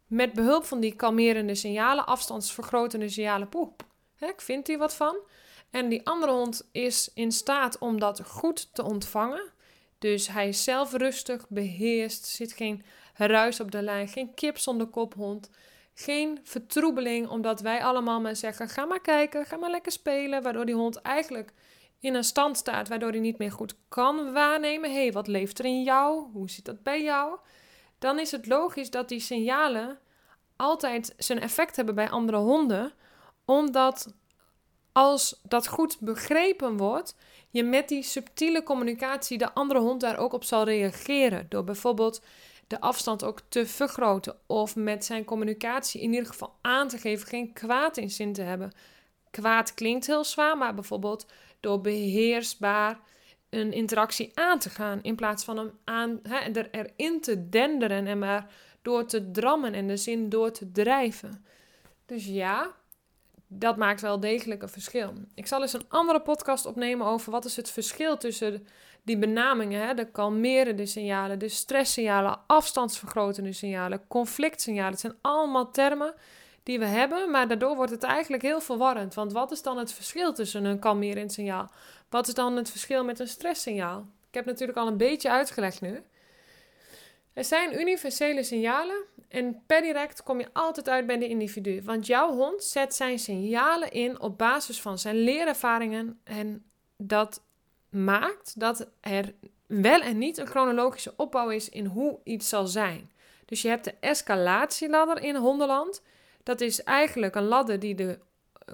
met 0.08 0.34
behulp 0.34 0.66
van 0.66 0.80
die 0.80 0.96
kalmerende 0.96 1.56
signalen, 1.56 2.06
afstandsvergrotende 2.06 3.10
signalen, 3.10 3.50
poep, 3.50 3.86
hè, 4.16 4.28
ik 4.28 4.42
vind 4.42 4.68
hier 4.68 4.78
wat 4.78 4.96
van. 4.96 5.18
En 5.70 5.90
die 5.90 6.08
andere 6.08 6.32
hond 6.32 6.70
is 6.72 7.12
in 7.14 7.32
staat 7.32 7.78
om 7.78 8.00
dat 8.00 8.22
goed 8.26 8.74
te 8.74 8.84
ontvangen. 8.84 9.52
Dus 10.00 10.28
hij 10.28 10.48
is 10.48 10.64
zelf 10.64 10.94
rustig, 10.94 11.50
beheerst, 11.50 12.26
zit 12.26 12.54
geen 12.54 12.84
ruis 13.14 13.60
op 13.60 13.72
de 13.72 13.82
lijn, 13.82 14.08
geen 14.08 14.34
kip 14.34 14.58
zonder 14.58 14.88
kophond. 14.88 15.50
Geen 15.98 16.40
vertroebeling, 16.44 17.28
omdat 17.28 17.62
wij 17.62 17.84
allemaal 17.84 18.22
maar 18.22 18.36
zeggen: 18.36 18.70
ga 18.70 18.86
maar 18.86 19.02
kijken, 19.02 19.46
ga 19.46 19.58
maar 19.58 19.70
lekker 19.70 19.92
spelen. 19.92 20.44
Waardoor 20.44 20.66
die 20.66 20.76
hond 20.76 21.02
eigenlijk 21.02 21.54
in 22.00 22.16
een 22.16 22.24
stand 22.24 22.58
staat 22.58 22.88
waardoor 22.88 23.10
hij 23.10 23.20
niet 23.20 23.38
meer 23.38 23.52
goed 23.52 23.76
kan 23.88 24.34
waarnemen. 24.34 24.92
Hé, 24.92 25.02
hey, 25.02 25.12
wat 25.12 25.28
leeft 25.28 25.60
er 25.60 25.66
in 25.66 25.84
jou? 25.84 26.26
Hoe 26.34 26.50
zit 26.50 26.66
dat 26.66 26.84
bij 26.84 27.04
jou? 27.04 27.38
Dan 28.00 28.20
is 28.20 28.32
het 28.32 28.48
logisch 28.48 28.90
dat 28.90 29.10
die 29.10 29.20
signalen 29.20 30.00
altijd 30.56 31.14
zijn 31.18 31.40
effect 31.40 31.76
hebben 31.76 31.96
bij 31.96 32.10
andere 32.10 32.38
honden, 32.38 32.94
omdat 33.46 34.14
als 34.92 35.40
dat 35.44 35.68
goed 35.68 36.00
begrepen 36.00 36.78
wordt, 36.78 37.16
je 37.50 37.64
met 37.64 37.88
die 37.88 38.04
subtiele 38.04 38.64
communicatie 38.64 39.38
de 39.38 39.54
andere 39.54 39.80
hond 39.80 40.02
daar 40.02 40.18
ook 40.18 40.34
op 40.34 40.44
zal 40.44 40.64
reageren. 40.64 41.46
Door 41.50 41.64
bijvoorbeeld 41.64 42.22
de 42.68 42.80
afstand 42.80 43.24
ook 43.24 43.40
te 43.50 43.66
vergroten 43.66 44.36
of 44.46 44.76
met 44.76 45.06
zijn 45.06 45.24
communicatie 45.24 46.02
in 46.02 46.12
ieder 46.12 46.28
geval 46.28 46.56
aan 46.62 46.88
te 46.88 46.98
geven 46.98 47.28
geen 47.28 47.54
kwaad 47.54 47.98
in 47.98 48.10
zin 48.10 48.34
te 48.34 48.42
hebben. 48.42 48.72
Kwaad 49.30 49.74
klinkt 49.74 50.08
heel 50.08 50.24
zwaar, 50.24 50.58
maar 50.58 50.74
bijvoorbeeld 50.74 51.26
door 51.60 51.82
beheersbaar 51.82 53.00
een 53.50 53.74
interactie 53.74 54.32
aan 54.34 54.60
te 54.60 54.70
gaan. 54.70 55.00
In 55.02 55.16
plaats 55.16 55.44
van 55.44 55.58
hem 55.58 55.72
aan, 55.84 56.24
er, 56.24 56.70
erin 56.72 57.22
te 57.22 57.50
denderen 57.50 58.08
en 58.08 58.20
maar 58.20 58.52
door 58.82 59.06
te 59.06 59.32
drammen 59.32 59.74
en 59.74 59.88
de 59.88 59.98
zin 59.98 60.30
door 60.30 60.52
te 60.52 60.72
drijven. 60.72 61.46
Dus 62.06 62.26
ja, 62.26 62.76
dat 63.48 63.78
maakt 63.78 64.02
wel 64.02 64.20
degelijk 64.20 64.62
een 64.62 64.70
verschil. 64.70 65.14
Ik 65.34 65.48
zal 65.48 65.62
eens 65.62 65.74
een 65.74 65.90
andere 65.90 66.22
podcast 66.22 66.66
opnemen 66.66 67.08
over 67.08 67.32
wat 67.32 67.46
is 67.46 67.56
het 67.56 67.70
verschil 67.70 68.18
tussen 68.18 68.68
die 69.06 69.18
benamingen. 69.18 69.88
Hè? 69.88 69.94
De 69.94 70.12
kalmerende 70.12 70.86
signalen, 70.86 71.40
de 71.40 71.50
stresssignalen, 71.50 72.40
afstandsvergrotende 72.48 73.54
signalen, 73.54 74.08
conflictsignalen. 74.08 74.92
Het 74.92 75.00
zijn 75.00 75.18
allemaal 75.22 75.72
termen 75.72 76.14
die 76.64 76.80
we 76.80 76.86
hebben, 76.86 77.32
maar 77.32 77.48
daardoor 77.48 77.76
wordt 77.76 77.92
het 77.92 78.04
eigenlijk 78.04 78.44
heel 78.44 78.62
verwarrend. 78.62 79.14
Want 79.14 79.32
wat 79.32 79.52
is 79.52 79.62
dan 79.62 79.78
het 79.78 79.94
verschil 79.94 80.34
tussen 80.34 80.66
een 80.66 80.80
kalmerend 80.80 81.34
signaal? 81.34 81.72
Wat 82.10 82.28
is 82.28 82.34
dan 82.34 82.56
het 82.56 82.70
verschil 82.70 83.04
met 83.04 83.20
een 83.20 83.28
stresssignaal? 83.28 84.08
Ik 84.28 84.34
heb 84.34 84.46
natuurlijk 84.46 84.78
al 84.78 84.88
een 84.88 84.98
beetje 84.98 85.30
uitgelegd 85.30 85.82
nu. 85.82 86.04
Er 87.34 87.44
zijn 87.44 87.80
universele 87.80 88.44
signalen 88.44 89.04
en 89.30 89.64
per 89.66 89.82
direct 89.82 90.24
kom 90.24 90.40
je 90.40 90.48
altijd 90.54 90.90
uit 90.90 91.08
bij 91.08 91.18
de 91.18 91.28
individu. 91.28 91.82
Want 91.84 92.08
jouw 92.08 92.32
hond 92.32 92.64
zet 92.64 92.96
zijn 92.96 93.20
signalen 93.20 93.92
in 93.92 94.20
op 94.20 94.38
basis 94.38 94.82
van 94.82 94.98
zijn 94.98 95.16
leerervaringen 95.16 96.20
en 96.24 96.66
dat 96.98 97.45
maakt 97.96 98.60
dat 98.60 98.88
er 99.00 99.34
wel 99.66 100.02
en 100.02 100.18
niet 100.18 100.38
een 100.38 100.48
chronologische 100.48 101.14
opbouw 101.16 101.50
is 101.50 101.70
in 101.70 101.86
hoe 101.86 102.20
iets 102.24 102.50
zal 102.50 102.68
zijn. 102.68 103.12
Dus 103.46 103.62
je 103.62 103.68
hebt 103.68 103.84
de 103.84 103.94
escalatieladder 104.00 105.24
in 105.24 105.36
hondenland. 105.36 106.02
Dat 106.44 106.62
is 106.62 106.84
eigenlijk 106.84 107.36
een 107.36 107.48
ladder 107.48 107.80
die 107.80 107.96
de 107.96 108.20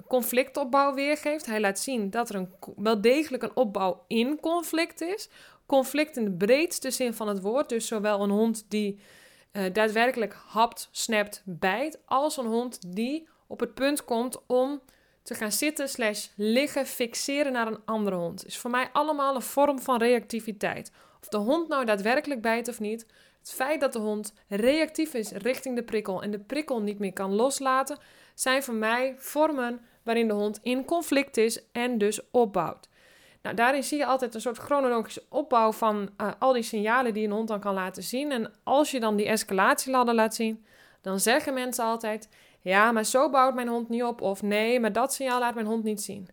conflictopbouw 0.08 0.94
weergeeft. 0.94 1.46
Hij 1.46 1.60
laat 1.60 1.78
zien 1.78 2.10
dat 2.10 2.28
er 2.28 2.34
een, 2.34 2.52
wel 2.76 3.00
degelijk 3.00 3.42
een 3.42 3.56
opbouw 3.56 4.04
in 4.06 4.40
conflict 4.40 5.00
is. 5.00 5.28
Conflict 5.66 6.16
in 6.16 6.24
de 6.24 6.30
breedste 6.30 6.90
zin 6.90 7.14
van 7.14 7.28
het 7.28 7.40
woord. 7.40 7.68
Dus 7.68 7.86
zowel 7.86 8.22
een 8.22 8.30
hond 8.30 8.64
die 8.68 9.00
uh, 9.52 9.72
daadwerkelijk 9.72 10.36
hapt, 10.46 10.88
snapt, 10.90 11.42
bijt, 11.44 11.98
als 12.04 12.36
een 12.36 12.46
hond 12.46 12.94
die 12.96 13.28
op 13.46 13.60
het 13.60 13.74
punt 13.74 14.04
komt 14.04 14.46
om 14.46 14.80
te 15.22 15.34
gaan 15.34 15.52
zitten 15.52 15.88
slash 15.88 16.28
liggen, 16.36 16.86
fixeren 16.86 17.52
naar 17.52 17.66
een 17.66 17.84
andere 17.84 18.16
hond. 18.16 18.46
Is 18.46 18.58
voor 18.58 18.70
mij 18.70 18.88
allemaal 18.92 19.34
een 19.34 19.42
vorm 19.42 19.80
van 19.80 19.98
reactiviteit. 19.98 20.92
Of 21.20 21.28
de 21.28 21.36
hond 21.36 21.68
nou 21.68 21.84
daadwerkelijk 21.84 22.40
bijt 22.40 22.68
of 22.68 22.80
niet, 22.80 23.06
het 23.38 23.52
feit 23.52 23.80
dat 23.80 23.92
de 23.92 23.98
hond 23.98 24.34
reactief 24.48 25.14
is 25.14 25.30
richting 25.30 25.76
de 25.76 25.82
prikkel 25.82 26.22
en 26.22 26.30
de 26.30 26.38
prikkel 26.38 26.80
niet 26.80 26.98
meer 26.98 27.12
kan 27.12 27.34
loslaten, 27.34 27.98
zijn 28.34 28.62
voor 28.62 28.74
mij 28.74 29.14
vormen 29.18 29.80
waarin 30.02 30.28
de 30.28 30.34
hond 30.34 30.60
in 30.62 30.84
conflict 30.84 31.36
is 31.36 31.70
en 31.72 31.98
dus 31.98 32.30
opbouwt. 32.30 32.88
Nou, 33.42 33.56
daarin 33.56 33.82
zie 33.82 33.98
je 33.98 34.06
altijd 34.06 34.34
een 34.34 34.40
soort 34.40 34.58
chronologische 34.58 35.22
opbouw 35.28 35.72
van 35.72 36.10
uh, 36.20 36.30
al 36.38 36.52
die 36.52 36.62
signalen 36.62 37.14
die 37.14 37.24
een 37.24 37.32
hond 37.32 37.48
dan 37.48 37.60
kan 37.60 37.74
laten 37.74 38.02
zien. 38.02 38.32
En 38.32 38.52
als 38.62 38.90
je 38.90 39.00
dan 39.00 39.16
die 39.16 39.26
escalatieladder 39.26 40.14
laat 40.14 40.34
zien, 40.34 40.64
dan 41.00 41.20
zeggen 41.20 41.54
mensen 41.54 41.84
altijd: 41.84 42.28
Ja, 42.62 42.92
maar 42.92 43.04
zo 43.04 43.30
bouwt 43.30 43.54
mijn 43.54 43.68
hond 43.68 43.88
niet 43.88 44.02
op. 44.02 44.20
Of 44.20 44.42
nee, 44.42 44.80
maar 44.80 44.92
dat 44.92 45.12
signaal 45.12 45.38
laat 45.38 45.54
mijn 45.54 45.66
hond 45.66 45.84
niet 45.84 46.02
zien. 46.02 46.28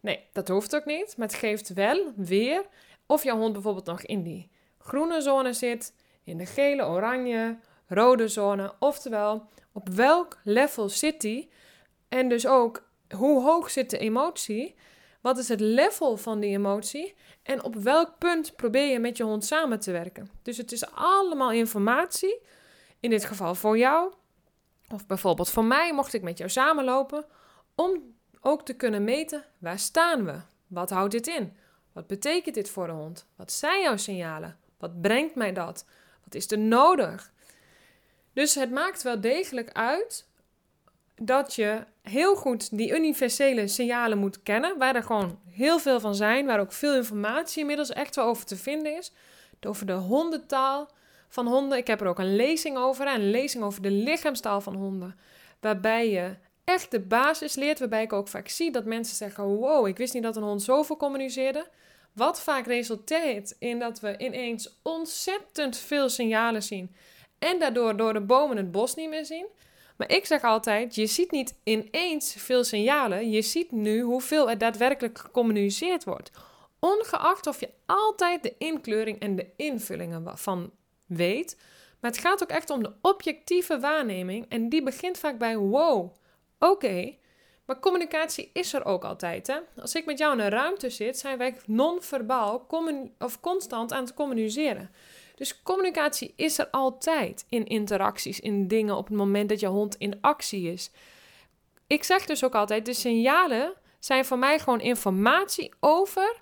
Nee, 0.00 0.26
dat 0.32 0.48
hoeft 0.48 0.76
ook 0.76 0.84
niet. 0.84 1.14
Maar 1.16 1.26
het 1.26 1.36
geeft 1.36 1.72
wel 1.72 2.12
weer 2.16 2.64
of 3.06 3.24
jouw 3.24 3.38
hond 3.38 3.52
bijvoorbeeld 3.52 3.86
nog 3.86 4.02
in 4.02 4.22
die 4.22 4.50
groene 4.78 5.20
zone 5.20 5.52
zit, 5.52 5.94
in 6.24 6.38
de 6.38 6.46
gele, 6.46 6.86
oranje, 6.86 7.58
rode 7.86 8.28
zone. 8.28 8.72
Oftewel, 8.78 9.48
op 9.72 9.88
welk 9.88 10.38
level 10.44 10.88
zit 10.88 11.20
die? 11.20 11.50
En 12.08 12.28
dus 12.28 12.46
ook 12.46 12.82
hoe 13.16 13.42
hoog 13.42 13.70
zit 13.70 13.90
de 13.90 13.98
emotie? 13.98 14.74
Wat 15.20 15.38
is 15.38 15.48
het 15.48 15.60
level 15.60 16.16
van 16.16 16.40
die 16.40 16.56
emotie? 16.56 17.14
En 17.42 17.62
op 17.62 17.74
welk 17.74 18.18
punt 18.18 18.56
probeer 18.56 18.86
je 18.92 18.98
met 18.98 19.16
je 19.16 19.22
hond 19.22 19.44
samen 19.44 19.80
te 19.80 19.92
werken? 19.92 20.30
Dus 20.42 20.56
het 20.56 20.72
is 20.72 20.90
allemaal 20.90 21.52
informatie. 21.52 22.40
In 23.00 23.10
dit 23.10 23.24
geval 23.24 23.54
voor 23.54 23.78
jou. 23.78 24.12
Of 24.92 25.06
bijvoorbeeld 25.06 25.50
voor 25.50 25.64
mij, 25.64 25.92
mocht 25.94 26.12
ik 26.12 26.22
met 26.22 26.38
jou 26.38 26.50
samenlopen. 26.50 27.24
Om 27.74 28.14
ook 28.40 28.64
te 28.64 28.74
kunnen 28.74 29.04
meten, 29.04 29.44
waar 29.58 29.78
staan 29.78 30.24
we? 30.24 30.40
Wat 30.66 30.90
houdt 30.90 31.12
dit 31.12 31.26
in? 31.26 31.56
Wat 31.92 32.06
betekent 32.06 32.54
dit 32.54 32.70
voor 32.70 32.86
de 32.86 32.92
hond? 32.92 33.26
Wat 33.36 33.52
zijn 33.52 33.82
jouw 33.82 33.96
signalen? 33.96 34.58
Wat 34.78 35.00
brengt 35.00 35.34
mij 35.34 35.52
dat? 35.52 35.84
Wat 36.24 36.34
is 36.34 36.50
er 36.50 36.58
nodig? 36.58 37.32
Dus 38.32 38.54
het 38.54 38.70
maakt 38.70 39.02
wel 39.02 39.20
degelijk 39.20 39.72
uit 39.72 40.28
dat 41.14 41.54
je 41.54 41.84
heel 42.02 42.36
goed 42.36 42.76
die 42.76 42.94
universele 42.94 43.68
signalen 43.68 44.18
moet 44.18 44.42
kennen, 44.42 44.78
waar 44.78 44.94
er 44.94 45.02
gewoon 45.02 45.38
heel 45.50 45.78
veel 45.78 46.00
van 46.00 46.14
zijn, 46.14 46.46
waar 46.46 46.60
ook 46.60 46.72
veel 46.72 46.94
informatie 46.94 47.60
inmiddels 47.60 47.90
echt 47.90 48.16
wel 48.16 48.24
over 48.24 48.44
te 48.44 48.56
vinden 48.56 48.96
is. 48.96 49.12
Over 49.60 49.86
de 49.86 49.92
hondentaal 49.92 50.90
van 51.32 51.46
honden. 51.46 51.78
Ik 51.78 51.86
heb 51.86 52.00
er 52.00 52.06
ook 52.06 52.18
een 52.18 52.36
lezing 52.36 52.76
over, 52.76 53.14
een 53.14 53.30
lezing 53.30 53.64
over 53.64 53.82
de 53.82 53.90
lichaamstaal 53.90 54.60
van 54.60 54.74
honden, 54.74 55.18
waarbij 55.60 56.10
je 56.10 56.36
echt 56.64 56.90
de 56.90 57.00
basis 57.00 57.54
leert, 57.54 57.78
waarbij 57.78 58.02
ik 58.02 58.12
ook 58.12 58.28
vaak 58.28 58.48
zie 58.48 58.70
dat 58.70 58.84
mensen 58.84 59.16
zeggen: 59.16 59.44
Wow, 59.44 59.86
ik 59.86 59.96
wist 59.96 60.14
niet 60.14 60.22
dat 60.22 60.36
een 60.36 60.42
hond 60.42 60.62
zoveel 60.62 60.96
communiceerde. 60.96 61.66
Wat 62.12 62.40
vaak 62.40 62.66
resulteert 62.66 63.56
in 63.58 63.78
dat 63.78 64.00
we 64.00 64.18
ineens 64.18 64.78
ontzettend 64.82 65.76
veel 65.76 66.08
signalen 66.08 66.62
zien 66.62 66.94
en 67.38 67.58
daardoor 67.58 67.96
door 67.96 68.12
de 68.12 68.20
bomen 68.20 68.56
het 68.56 68.70
bos 68.70 68.94
niet 68.94 69.08
meer 69.08 69.24
zien. 69.24 69.46
Maar 69.96 70.10
ik 70.10 70.26
zeg 70.26 70.42
altijd: 70.42 70.94
je 70.94 71.06
ziet 71.06 71.30
niet 71.30 71.54
ineens 71.64 72.34
veel 72.38 72.64
signalen, 72.64 73.30
je 73.30 73.42
ziet 73.42 73.70
nu 73.70 74.00
hoeveel 74.00 74.50
er 74.50 74.58
daadwerkelijk 74.58 75.18
gecommuniceerd 75.18 76.04
wordt. 76.04 76.30
Ongeacht 76.78 77.46
of 77.46 77.60
je 77.60 77.70
altijd 77.86 78.42
de 78.42 78.54
inkleuring 78.58 79.20
en 79.20 79.36
de 79.36 79.46
invullingen 79.56 80.38
van 80.38 80.70
weet. 81.16 81.56
Maar 82.00 82.10
het 82.10 82.20
gaat 82.20 82.42
ook 82.42 82.48
echt 82.48 82.70
om 82.70 82.82
de 82.82 82.92
objectieve 83.00 83.80
waarneming 83.80 84.46
en 84.48 84.68
die 84.68 84.82
begint 84.82 85.18
vaak 85.18 85.38
bij 85.38 85.56
wow. 85.56 86.14
Oké, 86.58 87.14
maar 87.64 87.80
communicatie 87.80 88.50
is 88.52 88.72
er 88.72 88.84
ook 88.84 89.04
altijd. 89.04 89.46
Hè? 89.46 89.56
Als 89.80 89.94
ik 89.94 90.04
met 90.04 90.18
jou 90.18 90.32
in 90.32 90.38
een 90.38 90.50
ruimte 90.50 90.90
zit, 90.90 91.18
zijn 91.18 91.38
wij 91.38 91.56
non-verbaal 91.66 92.66
of 93.18 93.40
constant 93.40 93.92
aan 93.92 94.04
het 94.04 94.14
communiceren. 94.14 94.90
Dus 95.34 95.62
communicatie 95.62 96.32
is 96.36 96.58
er 96.58 96.68
altijd 96.70 97.44
in 97.48 97.66
interacties, 97.66 98.40
in 98.40 98.68
dingen 98.68 98.96
op 98.96 99.08
het 99.08 99.16
moment 99.16 99.48
dat 99.48 99.60
je 99.60 99.66
hond 99.66 99.96
in 99.96 100.18
actie 100.20 100.72
is. 100.72 100.90
Ik 101.86 102.04
zeg 102.04 102.26
dus 102.26 102.44
ook 102.44 102.54
altijd: 102.54 102.86
de 102.86 102.92
signalen 102.92 103.74
zijn 103.98 104.24
voor 104.24 104.38
mij 104.38 104.58
gewoon 104.58 104.80
informatie 104.80 105.72
over 105.80 106.41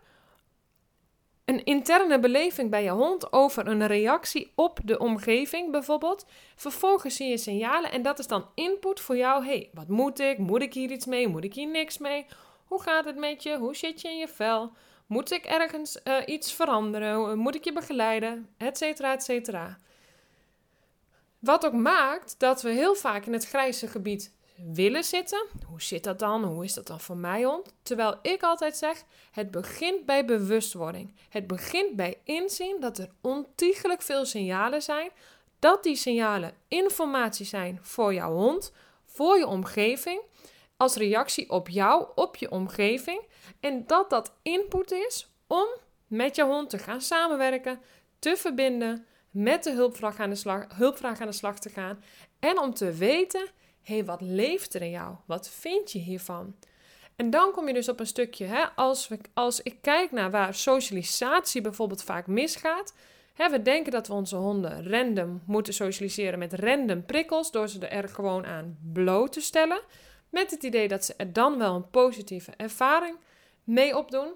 een 1.50 1.64
interne 1.64 2.18
beleving 2.20 2.70
bij 2.70 2.82
je 2.82 2.90
hond 2.90 3.32
over 3.32 3.66
een 3.66 3.86
reactie 3.86 4.52
op 4.54 4.78
de 4.84 4.98
omgeving 4.98 5.70
bijvoorbeeld. 5.70 6.26
Vervolgens 6.56 7.16
zie 7.16 7.28
je 7.28 7.38
signalen 7.38 7.92
en 7.92 8.02
dat 8.02 8.18
is 8.18 8.26
dan 8.26 8.46
input 8.54 9.00
voor 9.00 9.16
jou. 9.16 9.44
hey, 9.44 9.70
wat 9.72 9.88
moet 9.88 10.20
ik? 10.20 10.38
Moet 10.38 10.62
ik 10.62 10.74
hier 10.74 10.90
iets 10.90 11.06
mee? 11.06 11.28
Moet 11.28 11.44
ik 11.44 11.54
hier 11.54 11.68
niks 11.68 11.98
mee? 11.98 12.26
Hoe 12.64 12.82
gaat 12.82 13.04
het 13.04 13.16
met 13.16 13.42
je? 13.42 13.58
Hoe 13.58 13.76
zit 13.76 14.00
je 14.00 14.08
in 14.08 14.16
je 14.16 14.28
vel? 14.28 14.72
Moet 15.06 15.32
ik 15.32 15.44
ergens 15.44 16.00
uh, 16.04 16.16
iets 16.26 16.52
veranderen? 16.52 17.38
Moet 17.38 17.54
ik 17.54 17.64
je 17.64 17.72
begeleiden? 17.72 18.48
Etcetera, 18.56 19.12
etcetera. 19.12 19.78
Wat 21.38 21.66
ook 21.66 21.72
maakt 21.72 22.34
dat 22.38 22.62
we 22.62 22.70
heel 22.70 22.94
vaak 22.94 23.26
in 23.26 23.32
het 23.32 23.46
grijze 23.46 23.86
gebied 23.88 24.32
willen 24.64 25.04
zitten. 25.04 25.46
Hoe 25.66 25.82
zit 25.82 26.04
dat 26.04 26.18
dan? 26.18 26.44
Hoe 26.44 26.64
is 26.64 26.74
dat 26.74 26.86
dan 26.86 27.00
voor 27.00 27.16
mij 27.16 27.46
om? 27.46 27.62
Terwijl 27.82 28.18
ik 28.22 28.42
altijd 28.42 28.76
zeg: 28.76 29.02
het 29.30 29.50
begint 29.50 30.06
bij 30.06 30.24
bewustwording. 30.24 31.14
Het 31.28 31.46
begint 31.46 31.96
bij 31.96 32.20
inzien 32.24 32.76
dat 32.80 32.98
er 32.98 33.10
ontiegelijk 33.20 34.02
veel 34.02 34.24
signalen 34.24 34.82
zijn. 34.82 35.10
Dat 35.58 35.82
die 35.82 35.96
signalen 35.96 36.54
informatie 36.68 37.46
zijn 37.46 37.78
voor 37.82 38.14
jouw 38.14 38.32
hond, 38.32 38.72
voor 39.06 39.38
je 39.38 39.46
omgeving, 39.46 40.20
als 40.76 40.94
reactie 40.94 41.50
op 41.50 41.68
jou, 41.68 42.06
op 42.14 42.36
je 42.36 42.50
omgeving. 42.50 43.20
En 43.60 43.86
dat 43.86 44.10
dat 44.10 44.32
input 44.42 44.90
is 44.90 45.28
om 45.46 45.66
met 46.06 46.36
je 46.36 46.44
hond 46.44 46.70
te 46.70 46.78
gaan 46.78 47.00
samenwerken, 47.00 47.80
te 48.18 48.36
verbinden, 48.36 49.06
met 49.30 49.64
de 49.64 49.70
hulpvraag 49.70 50.18
aan 50.18 50.30
de 50.30 50.36
slag, 50.36 50.66
hulpvraag 50.74 51.20
aan 51.20 51.26
de 51.26 51.32
slag 51.32 51.58
te 51.58 51.68
gaan. 51.68 52.02
En 52.38 52.58
om 52.58 52.74
te 52.74 52.92
weten 52.92 53.48
hey, 53.82 54.04
wat 54.04 54.20
leeft 54.20 54.74
er 54.74 54.82
in 54.82 54.90
jou? 54.90 55.14
Wat 55.26 55.48
vind 55.48 55.92
je 55.92 55.98
hiervan? 55.98 56.54
En 57.16 57.30
dan 57.30 57.52
kom 57.52 57.66
je 57.66 57.74
dus 57.74 57.88
op 57.88 58.00
een 58.00 58.06
stukje, 58.06 58.44
hè, 58.44 58.64
als, 58.74 59.08
als 59.34 59.62
ik 59.62 59.76
kijk 59.80 60.10
naar 60.10 60.30
waar 60.30 60.54
socialisatie 60.54 61.60
bijvoorbeeld 61.60 62.02
vaak 62.02 62.26
misgaat. 62.26 62.94
Hè, 63.34 63.50
we 63.50 63.62
denken 63.62 63.92
dat 63.92 64.06
we 64.06 64.12
onze 64.12 64.36
honden 64.36 64.90
random 64.90 65.42
moeten 65.46 65.74
socialiseren 65.74 66.38
met 66.38 66.52
random 66.52 67.04
prikkels, 67.04 67.50
door 67.50 67.68
ze 67.68 67.86
er 67.86 68.08
gewoon 68.08 68.46
aan 68.46 68.78
bloot 68.92 69.32
te 69.32 69.40
stellen. 69.40 69.80
Met 70.28 70.50
het 70.50 70.62
idee 70.62 70.88
dat 70.88 71.04
ze 71.04 71.14
er 71.16 71.32
dan 71.32 71.58
wel 71.58 71.74
een 71.74 71.90
positieve 71.90 72.52
ervaring 72.56 73.16
mee 73.64 73.96
opdoen. 73.96 74.28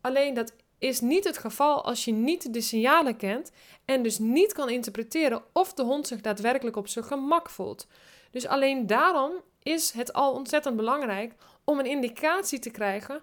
Alleen 0.00 0.34
dat 0.34 0.52
is 0.82 1.00
niet 1.00 1.24
het 1.24 1.38
geval 1.38 1.84
als 1.84 2.04
je 2.04 2.12
niet 2.12 2.52
de 2.52 2.60
signalen 2.60 3.16
kent 3.16 3.52
en 3.84 4.02
dus 4.02 4.18
niet 4.18 4.52
kan 4.52 4.68
interpreteren 4.68 5.42
of 5.52 5.72
de 5.72 5.82
hond 5.82 6.06
zich 6.06 6.20
daadwerkelijk 6.20 6.76
op 6.76 6.88
zijn 6.88 7.04
gemak 7.04 7.50
voelt. 7.50 7.86
Dus 8.30 8.46
alleen 8.46 8.86
daarom 8.86 9.32
is 9.62 9.90
het 9.90 10.12
al 10.12 10.32
ontzettend 10.32 10.76
belangrijk 10.76 11.34
om 11.64 11.78
een 11.78 11.86
indicatie 11.86 12.58
te 12.58 12.70
krijgen 12.70 13.22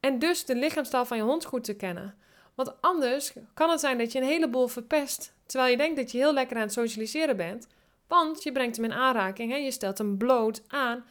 en 0.00 0.18
dus 0.18 0.44
de 0.44 0.54
lichaamstaal 0.54 1.04
van 1.04 1.16
je 1.16 1.22
hond 1.22 1.44
goed 1.44 1.64
te 1.64 1.74
kennen. 1.74 2.14
Want 2.54 2.80
anders 2.80 3.32
kan 3.54 3.70
het 3.70 3.80
zijn 3.80 3.98
dat 3.98 4.12
je 4.12 4.18
een 4.18 4.26
heleboel 4.26 4.68
verpest, 4.68 5.34
terwijl 5.46 5.70
je 5.70 5.76
denkt 5.76 5.96
dat 5.96 6.10
je 6.10 6.18
heel 6.18 6.32
lekker 6.32 6.56
aan 6.56 6.62
het 6.62 6.72
socialiseren 6.72 7.36
bent, 7.36 7.66
want 8.06 8.42
je 8.42 8.52
brengt 8.52 8.76
hem 8.76 8.84
in 8.84 8.92
aanraking 8.92 9.52
en 9.52 9.64
je 9.64 9.70
stelt 9.70 9.98
hem 9.98 10.16
bloot 10.16 10.62
aan 10.68 11.04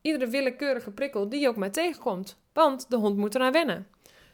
iedere 0.00 0.26
willekeurige 0.26 0.90
prikkel 0.90 1.28
die 1.28 1.40
je 1.40 1.48
ook 1.48 1.56
maar 1.56 1.72
tegenkomt. 1.72 2.36
Want 2.52 2.90
de 2.90 2.96
hond 2.96 3.16
moet 3.16 3.34
eraan 3.34 3.52
wennen. 3.52 3.91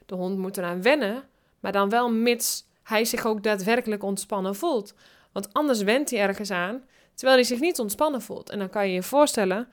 De 0.08 0.14
hond 0.14 0.38
moet 0.38 0.56
eraan 0.56 0.82
wennen, 0.82 1.24
maar 1.60 1.72
dan 1.72 1.88
wel 1.88 2.10
mits 2.10 2.66
hij 2.82 3.04
zich 3.04 3.26
ook 3.26 3.42
daadwerkelijk 3.42 4.02
ontspannen 4.02 4.54
voelt. 4.54 4.94
Want 5.32 5.52
anders 5.52 5.82
went 5.82 6.10
hij 6.10 6.20
ergens 6.20 6.50
aan 6.50 6.82
terwijl 7.14 7.38
hij 7.38 7.46
zich 7.46 7.60
niet 7.60 7.78
ontspannen 7.78 8.22
voelt. 8.22 8.50
En 8.50 8.58
dan 8.58 8.70
kan 8.70 8.86
je 8.88 8.94
je 8.94 9.02
voorstellen 9.02 9.68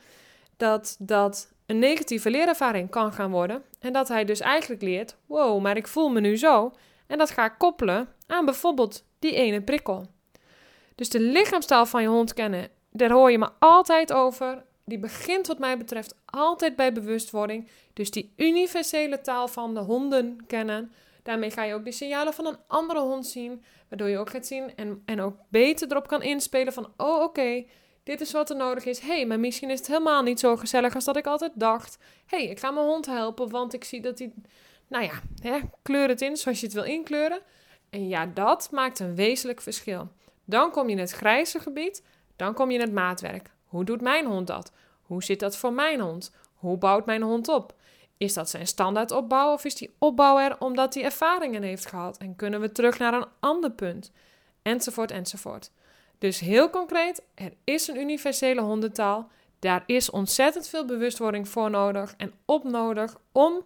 dat 0.57 0.95
dat 0.99 1.53
een 1.65 1.79
negatieve 1.79 2.29
leerervaring 2.29 2.89
kan 2.89 3.13
gaan 3.13 3.31
worden. 3.31 3.63
En 3.79 3.93
dat 3.93 4.07
hij 4.07 4.25
dus 4.25 4.39
eigenlijk 4.39 4.81
leert: 4.81 5.15
wow, 5.25 5.61
maar 5.61 5.77
ik 5.77 5.87
voel 5.87 6.09
me 6.09 6.19
nu 6.19 6.37
zo. 6.37 6.73
En 7.07 7.17
dat 7.17 7.31
ga 7.31 7.45
ik 7.45 7.55
koppelen 7.57 8.07
aan 8.27 8.45
bijvoorbeeld 8.45 9.03
die 9.19 9.33
ene 9.33 9.61
prikkel. 9.61 10.05
Dus 10.95 11.09
de 11.09 11.19
lichaamstaal 11.19 11.85
van 11.85 12.01
je 12.01 12.07
hond 12.07 12.33
kennen, 12.33 12.69
daar 12.91 13.11
hoor 13.11 13.31
je 13.31 13.37
me 13.37 13.49
altijd 13.59 14.13
over. 14.13 14.63
Die 14.85 14.99
begint, 14.99 15.47
wat 15.47 15.59
mij 15.59 15.77
betreft, 15.77 16.15
altijd 16.25 16.75
bij 16.75 16.93
bewustwording. 16.93 17.67
Dus 17.93 18.11
die 18.11 18.33
universele 18.35 19.21
taal 19.21 19.47
van 19.47 19.73
de 19.73 19.79
honden 19.79 20.45
kennen. 20.47 20.91
Daarmee 21.23 21.51
ga 21.51 21.63
je 21.63 21.73
ook 21.73 21.85
de 21.85 21.91
signalen 21.91 22.33
van 22.33 22.45
een 22.45 22.57
andere 22.67 22.99
hond 22.99 23.27
zien. 23.27 23.63
Waardoor 23.89 24.09
je 24.09 24.17
ook 24.17 24.29
gaat 24.29 24.45
zien 24.45 24.75
en, 24.75 25.01
en 25.05 25.21
ook 25.21 25.37
beter 25.49 25.91
erop 25.91 26.07
kan 26.07 26.21
inspelen 26.21 26.73
van... 26.73 26.93
Oh, 26.97 27.23
oké, 27.23 27.65
dit 28.03 28.21
is 28.21 28.31
wat 28.31 28.49
er 28.49 28.55
nodig 28.55 28.85
is. 28.85 28.99
hey, 28.99 29.25
maar 29.25 29.39
misschien 29.39 29.69
is 29.69 29.79
het 29.79 29.87
helemaal 29.87 30.23
niet 30.23 30.39
zo 30.39 30.55
gezellig 30.55 30.95
als 30.95 31.05
dat 31.05 31.17
ik 31.17 31.27
altijd 31.27 31.51
dacht. 31.55 31.97
hey, 32.25 32.47
ik 32.47 32.59
ga 32.59 32.71
mijn 32.71 32.85
hond 32.85 33.05
helpen, 33.05 33.49
want 33.49 33.73
ik 33.73 33.83
zie 33.83 34.01
dat 34.01 34.19
hij... 34.19 34.33
Nou 34.87 35.03
ja, 35.03 35.21
hè, 35.41 35.59
kleur 35.81 36.07
het 36.07 36.21
in 36.21 36.37
zoals 36.37 36.59
je 36.59 36.65
het 36.65 36.75
wil 36.75 36.83
inkleuren. 36.83 37.39
En 37.89 38.07
ja, 38.07 38.25
dat 38.25 38.67
maakt 38.71 38.99
een 38.99 39.15
wezenlijk 39.15 39.61
verschil. 39.61 40.11
Dan 40.45 40.71
kom 40.71 40.85
je 40.85 40.91
in 40.91 40.99
het 40.99 41.11
grijze 41.11 41.59
gebied. 41.59 42.03
Dan 42.35 42.53
kom 42.53 42.69
je 42.69 42.75
in 42.75 42.83
het 42.83 42.93
maatwerk. 42.93 43.54
Hoe 43.75 43.85
doet 43.85 44.01
mijn 44.01 44.25
hond 44.25 44.47
dat? 44.47 44.71
Hoe 45.01 45.23
zit 45.23 45.39
dat 45.39 45.57
voor 45.57 45.73
mijn 45.73 45.99
hond? 45.99 46.31
Hoe 46.53 46.77
bouwt 46.77 47.05
mijn 47.05 47.21
hond 47.21 47.47
op? 47.47 47.73
Is 48.17 48.33
dat 48.33 48.49
zijn 48.49 48.67
standaard 48.67 49.11
opbouw 49.11 49.53
of 49.53 49.65
is 49.65 49.75
die 49.75 49.95
opbouw 49.97 50.39
er 50.39 50.55
omdat 50.59 50.93
hij 50.93 51.03
ervaringen 51.03 51.63
heeft 51.63 51.85
gehad? 51.85 52.17
En 52.17 52.35
kunnen 52.35 52.61
we 52.61 52.71
terug 52.71 52.97
naar 52.97 53.13
een 53.13 53.25
ander 53.39 53.71
punt? 53.71 54.11
Enzovoort, 54.61 55.11
enzovoort. 55.11 55.71
Dus 56.17 56.39
heel 56.39 56.69
concreet, 56.69 57.21
er 57.33 57.53
is 57.63 57.87
een 57.87 57.97
universele 57.97 58.61
hondentaal. 58.61 59.29
Daar 59.59 59.83
is 59.85 60.09
ontzettend 60.09 60.67
veel 60.67 60.85
bewustwording 60.85 61.47
voor 61.47 61.69
nodig 61.69 62.13
en 62.17 62.33
op 62.45 62.63
nodig 62.63 63.17
om 63.31 63.65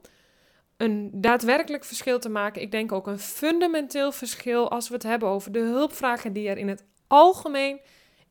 een 0.77 1.09
daadwerkelijk 1.13 1.83
verschil 1.83 2.19
te 2.19 2.29
maken. 2.29 2.61
Ik 2.61 2.71
denk 2.71 2.91
ook 2.91 3.07
een 3.07 3.19
fundamenteel 3.19 4.11
verschil 4.11 4.71
als 4.71 4.87
we 4.87 4.93
het 4.93 5.03
hebben 5.03 5.29
over 5.29 5.51
de 5.51 5.59
hulpvragen 5.59 6.33
die 6.33 6.49
er 6.49 6.57
in 6.57 6.67
het 6.67 6.83
algemeen, 7.07 7.79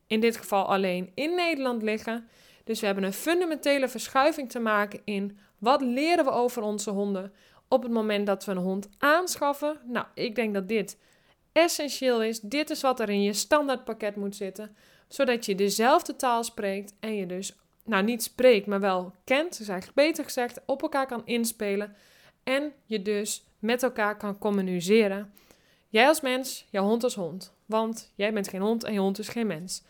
in 0.09 0.21
dit 0.21 0.37
geval 0.37 0.65
alleen 0.65 1.12
in 1.15 1.35
Nederland 1.35 1.83
liggen. 1.83 2.29
Dus 2.65 2.81
we 2.81 2.87
hebben 2.87 3.05
een 3.05 3.12
fundamentele 3.12 3.88
verschuiving 3.88 4.50
te 4.50 4.59
maken 4.59 5.00
in 5.05 5.38
wat 5.59 5.81
leren 5.81 6.25
we 6.25 6.31
over 6.31 6.62
onze 6.62 6.91
honden 6.91 7.33
op 7.69 7.83
het 7.83 7.93
moment 7.93 8.27
dat 8.27 8.45
we 8.45 8.53
een 8.53 8.59
hond 8.59 8.88
aanschaffen. 8.99 9.81
Nou, 9.85 10.07
ik 10.15 10.35
denk 10.35 10.55
dat 10.55 10.69
dit 10.69 10.99
essentieel 11.53 12.23
is. 12.23 12.41
Dit 12.41 12.71
is 12.71 12.81
wat 12.81 13.00
er 13.00 13.09
in 13.09 13.23
je 13.23 13.33
standaardpakket 13.33 14.17
moet 14.17 14.37
zitten, 14.37 14.77
zodat 15.09 15.47
je 15.47 15.55
dezelfde 15.55 16.17
taal 16.17 16.45
spreekt 16.45 16.95
en 17.00 17.15
je 17.15 17.27
dus, 17.27 17.57
nou 17.85 18.05
niet 18.05 18.23
spreekt, 18.23 18.67
maar 18.67 18.81
wel 18.81 19.12
kent, 19.25 19.59
dus 19.59 19.69
eigenlijk 19.69 19.99
beter 19.99 20.25
gezegd, 20.25 20.61
op 20.67 20.83
elkaar 20.83 21.07
kan 21.07 21.23
inspelen 21.25 21.97
en 22.45 22.73
je 22.85 23.03
dus 23.03 23.45
met 23.59 23.83
elkaar 23.83 24.17
kan 24.17 24.38
communiceren. 24.38 25.33
Jij 25.88 26.07
als 26.07 26.21
mens, 26.21 26.67
jouw 26.71 26.85
hond 26.85 27.05
als 27.05 27.15
hond. 27.15 27.53
Want 27.67 28.12
jij 28.15 28.33
bent 28.33 28.49
geen 28.49 28.61
hond 28.61 28.85
en 28.85 28.93
je 28.93 28.99
hond 28.99 29.19
is 29.19 29.29
geen 29.29 29.47
mens. 29.47 29.83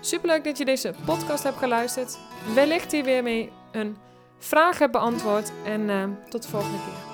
Superleuk 0.00 0.44
dat 0.44 0.58
je 0.58 0.64
deze 0.64 0.94
podcast 1.04 1.42
hebt 1.42 1.58
geluisterd. 1.58 2.18
Wellicht 2.54 2.92
hier 2.92 3.04
weer 3.04 3.22
mee 3.22 3.52
een 3.72 3.96
vraag 4.38 4.78
hebt 4.78 4.92
beantwoord. 4.92 5.52
En 5.64 5.80
uh, 5.80 6.04
tot 6.28 6.42
de 6.42 6.48
volgende 6.48 6.76
keer. 6.76 7.09